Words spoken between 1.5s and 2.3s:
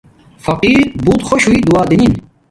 دعا دنین